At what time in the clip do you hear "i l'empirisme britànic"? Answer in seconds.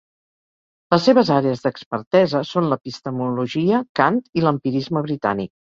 4.43-5.59